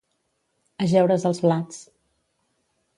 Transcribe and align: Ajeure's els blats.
Ajeure's 0.85 1.27
els 1.31 1.43
blats. 1.47 1.81